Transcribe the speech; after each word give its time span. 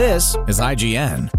This 0.00 0.34
is 0.48 0.58
IGN. 0.58 1.30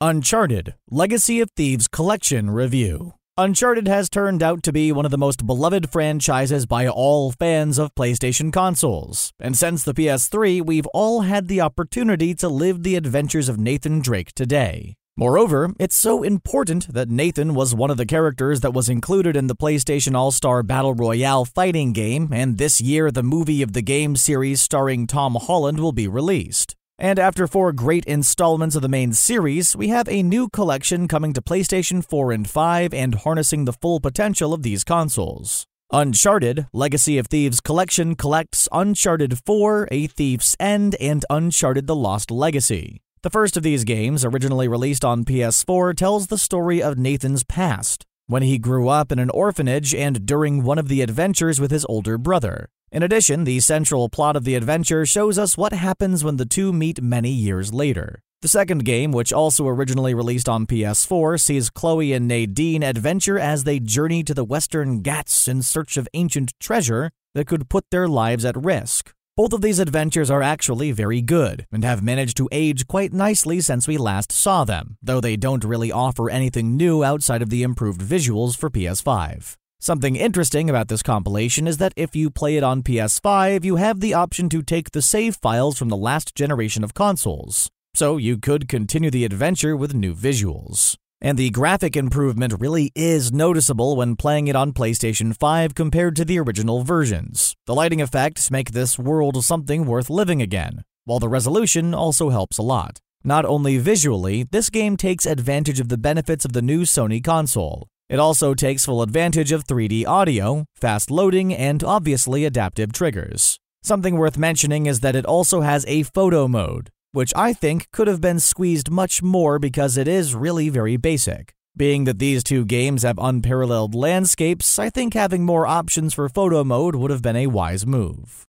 Uncharted 0.00 0.74
Legacy 0.90 1.40
of 1.40 1.48
Thieves 1.52 1.86
Collection 1.86 2.50
Review. 2.50 3.14
Uncharted 3.36 3.86
has 3.86 4.10
turned 4.10 4.42
out 4.42 4.64
to 4.64 4.72
be 4.72 4.90
one 4.90 5.04
of 5.04 5.12
the 5.12 5.16
most 5.16 5.46
beloved 5.46 5.90
franchises 5.90 6.66
by 6.66 6.88
all 6.88 7.30
fans 7.30 7.78
of 7.78 7.94
PlayStation 7.94 8.52
consoles, 8.52 9.32
and 9.38 9.56
since 9.56 9.84
the 9.84 9.94
PS3, 9.94 10.66
we've 10.66 10.88
all 10.88 11.20
had 11.20 11.46
the 11.46 11.60
opportunity 11.60 12.34
to 12.34 12.48
live 12.48 12.82
the 12.82 12.96
adventures 12.96 13.48
of 13.48 13.60
Nathan 13.60 14.00
Drake 14.00 14.32
today. 14.34 14.96
Moreover, 15.16 15.72
it's 15.78 15.96
so 15.96 16.22
important 16.22 16.92
that 16.94 17.10
Nathan 17.10 17.54
was 17.54 17.74
one 17.74 17.90
of 17.90 17.96
the 17.96 18.06
characters 18.06 18.60
that 18.60 18.72
was 18.72 18.88
included 18.88 19.36
in 19.36 19.48
the 19.48 19.56
PlayStation 19.56 20.14
All 20.14 20.30
Star 20.30 20.62
Battle 20.62 20.94
Royale 20.94 21.44
fighting 21.44 21.92
game, 21.92 22.30
and 22.32 22.56
this 22.56 22.80
year 22.80 23.10
the 23.10 23.22
movie 23.22 23.60
of 23.60 23.72
the 23.72 23.82
game 23.82 24.16
series 24.16 24.60
starring 24.60 25.06
Tom 25.06 25.34
Holland 25.34 25.78
will 25.78 25.92
be 25.92 26.08
released. 26.08 26.74
And 26.98 27.18
after 27.18 27.46
four 27.46 27.72
great 27.72 28.04
installments 28.04 28.76
of 28.76 28.82
the 28.82 28.88
main 28.88 29.12
series, 29.14 29.74
we 29.74 29.88
have 29.88 30.08
a 30.08 30.22
new 30.22 30.48
collection 30.48 31.08
coming 31.08 31.32
to 31.32 31.42
PlayStation 31.42 32.04
4 32.04 32.32
and 32.32 32.48
5 32.48 32.92
and 32.92 33.14
harnessing 33.14 33.64
the 33.64 33.72
full 33.72 34.00
potential 34.00 34.52
of 34.52 34.62
these 34.62 34.84
consoles. 34.84 35.66
Uncharted 35.92 36.66
Legacy 36.72 37.18
of 37.18 37.26
Thieves 37.26 37.60
Collection 37.60 38.14
collects 38.14 38.68
Uncharted 38.70 39.38
4, 39.44 39.88
A 39.90 40.06
Thief's 40.06 40.54
End, 40.60 40.94
and 41.00 41.24
Uncharted 41.28 41.86
The 41.86 41.96
Lost 41.96 42.30
Legacy. 42.30 43.00
The 43.22 43.28
first 43.28 43.58
of 43.58 43.62
these 43.62 43.84
games, 43.84 44.24
originally 44.24 44.66
released 44.66 45.04
on 45.04 45.26
PS4, 45.26 45.94
tells 45.94 46.28
the 46.28 46.38
story 46.38 46.82
of 46.82 46.96
Nathan's 46.96 47.44
past, 47.44 48.06
when 48.28 48.42
he 48.42 48.56
grew 48.56 48.88
up 48.88 49.12
in 49.12 49.18
an 49.18 49.28
orphanage 49.28 49.94
and 49.94 50.24
during 50.24 50.62
one 50.62 50.78
of 50.78 50.88
the 50.88 51.02
adventures 51.02 51.60
with 51.60 51.70
his 51.70 51.84
older 51.84 52.16
brother. 52.16 52.70
In 52.90 53.02
addition, 53.02 53.44
the 53.44 53.60
central 53.60 54.08
plot 54.08 54.36
of 54.36 54.44
the 54.44 54.54
adventure 54.54 55.04
shows 55.04 55.38
us 55.38 55.58
what 55.58 55.74
happens 55.74 56.24
when 56.24 56.38
the 56.38 56.46
two 56.46 56.72
meet 56.72 57.02
many 57.02 57.30
years 57.30 57.74
later. 57.74 58.22
The 58.40 58.48
second 58.48 58.86
game, 58.86 59.12
which 59.12 59.34
also 59.34 59.68
originally 59.68 60.14
released 60.14 60.48
on 60.48 60.66
PS4, 60.66 61.38
sees 61.38 61.68
Chloe 61.68 62.14
and 62.14 62.26
Nadine 62.26 62.82
adventure 62.82 63.38
as 63.38 63.64
they 63.64 63.80
journey 63.80 64.24
to 64.24 64.32
the 64.32 64.46
Western 64.46 65.02
Ghats 65.02 65.46
in 65.46 65.60
search 65.62 65.98
of 65.98 66.08
ancient 66.14 66.54
treasure 66.58 67.10
that 67.34 67.46
could 67.46 67.68
put 67.68 67.84
their 67.90 68.08
lives 68.08 68.46
at 68.46 68.56
risk. 68.56 69.12
Both 69.40 69.54
of 69.54 69.62
these 69.62 69.78
adventures 69.78 70.30
are 70.30 70.42
actually 70.42 70.92
very 70.92 71.22
good 71.22 71.66
and 71.72 71.82
have 71.82 72.02
managed 72.02 72.36
to 72.36 72.48
age 72.52 72.86
quite 72.86 73.10
nicely 73.10 73.62
since 73.62 73.88
we 73.88 73.96
last 73.96 74.32
saw 74.32 74.64
them, 74.64 74.98
though 75.00 75.18
they 75.18 75.38
don't 75.38 75.64
really 75.64 75.90
offer 75.90 76.28
anything 76.28 76.76
new 76.76 77.02
outside 77.02 77.40
of 77.40 77.48
the 77.48 77.62
improved 77.62 78.02
visuals 78.02 78.54
for 78.54 78.68
PS5. 78.68 79.56
Something 79.78 80.16
interesting 80.16 80.68
about 80.68 80.88
this 80.88 81.02
compilation 81.02 81.66
is 81.66 81.78
that 81.78 81.94
if 81.96 82.14
you 82.14 82.28
play 82.28 82.58
it 82.58 82.62
on 82.62 82.82
PS5, 82.82 83.64
you 83.64 83.76
have 83.76 84.00
the 84.00 84.12
option 84.12 84.50
to 84.50 84.62
take 84.62 84.90
the 84.90 85.00
save 85.00 85.36
files 85.36 85.78
from 85.78 85.88
the 85.88 85.96
last 85.96 86.34
generation 86.34 86.84
of 86.84 86.92
consoles, 86.92 87.70
so 87.94 88.18
you 88.18 88.36
could 88.36 88.68
continue 88.68 89.10
the 89.10 89.24
adventure 89.24 89.74
with 89.74 89.94
new 89.94 90.14
visuals. 90.14 90.99
And 91.20 91.38
the 91.38 91.50
graphic 91.50 91.96
improvement 91.96 92.54
really 92.58 92.92
is 92.94 93.32
noticeable 93.32 93.96
when 93.96 94.16
playing 94.16 94.48
it 94.48 94.56
on 94.56 94.72
PlayStation 94.72 95.36
5 95.36 95.74
compared 95.74 96.16
to 96.16 96.24
the 96.24 96.38
original 96.38 96.82
versions. 96.82 97.54
The 97.66 97.74
lighting 97.74 98.00
effects 98.00 98.50
make 98.50 98.72
this 98.72 98.98
world 98.98 99.44
something 99.44 99.84
worth 99.84 100.08
living 100.10 100.40
again, 100.40 100.82
while 101.04 101.18
the 101.18 101.28
resolution 101.28 101.94
also 101.94 102.30
helps 102.30 102.58
a 102.58 102.62
lot. 102.62 103.00
Not 103.22 103.44
only 103.44 103.76
visually, 103.78 104.44
this 104.50 104.70
game 104.70 104.96
takes 104.96 105.26
advantage 105.26 105.78
of 105.78 105.88
the 105.88 105.98
benefits 105.98 106.44
of 106.44 106.54
the 106.54 106.62
new 106.62 106.82
Sony 106.82 107.22
console, 107.22 107.88
it 108.10 108.18
also 108.18 108.54
takes 108.54 108.86
full 108.86 109.02
advantage 109.02 109.52
of 109.52 109.68
3D 109.68 110.04
audio, 110.04 110.64
fast 110.74 111.12
loading, 111.12 111.54
and 111.54 111.84
obviously 111.84 112.44
adaptive 112.44 112.92
triggers. 112.92 113.60
Something 113.84 114.16
worth 114.16 114.36
mentioning 114.36 114.86
is 114.86 114.98
that 114.98 115.14
it 115.14 115.24
also 115.24 115.60
has 115.60 115.84
a 115.86 116.02
photo 116.02 116.48
mode, 116.48 116.90
which 117.12 117.32
I 117.34 117.52
think 117.52 117.90
could 117.90 118.06
have 118.06 118.20
been 118.20 118.40
squeezed 118.40 118.90
much 118.90 119.22
more 119.22 119.58
because 119.58 119.96
it 119.96 120.06
is 120.06 120.34
really 120.34 120.68
very 120.68 120.96
basic. 120.96 121.54
Being 121.76 122.04
that 122.04 122.18
these 122.18 122.44
two 122.44 122.64
games 122.64 123.02
have 123.02 123.18
unparalleled 123.18 123.94
landscapes, 123.94 124.78
I 124.78 124.90
think 124.90 125.14
having 125.14 125.44
more 125.44 125.66
options 125.66 126.14
for 126.14 126.28
photo 126.28 126.64
mode 126.64 126.94
would 126.94 127.10
have 127.10 127.22
been 127.22 127.36
a 127.36 127.46
wise 127.46 127.86
move. 127.86 128.46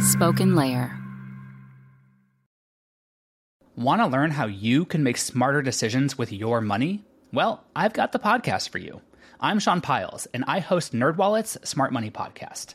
Spoken 0.00 0.54
Layer 0.54 0.96
Want 3.76 4.02
to 4.02 4.06
learn 4.06 4.30
how 4.30 4.46
you 4.46 4.84
can 4.84 5.02
make 5.02 5.16
smarter 5.16 5.62
decisions 5.62 6.18
with 6.18 6.32
your 6.32 6.60
money? 6.60 7.02
Well, 7.32 7.64
I've 7.74 7.94
got 7.94 8.12
the 8.12 8.18
podcast 8.18 8.68
for 8.68 8.78
you. 8.78 9.00
I'm 9.40 9.58
Sean 9.58 9.80
Pyles, 9.80 10.26
and 10.34 10.44
I 10.46 10.58
host 10.58 10.92
NerdWallet's 10.92 11.56
Smart 11.66 11.92
Money 11.92 12.10
Podcast. 12.10 12.74